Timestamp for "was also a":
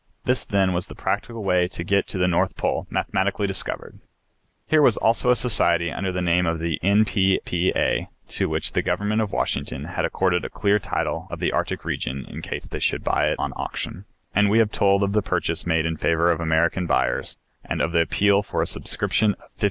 4.81-5.35